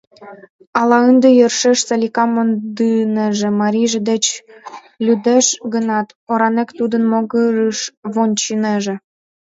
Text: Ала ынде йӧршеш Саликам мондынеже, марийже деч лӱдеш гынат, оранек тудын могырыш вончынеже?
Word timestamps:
Ала 0.79 0.97
ынде 1.09 1.29
йӧршеш 1.39 1.79
Саликам 1.87 2.29
мондынеже, 2.35 3.49
марийже 3.61 3.99
деч 4.11 4.25
лӱдеш 5.05 5.47
гынат, 5.73 6.07
оранек 6.31 6.69
тудын 6.79 7.03
могырыш 7.11 7.79
вончынеже? 8.13 8.95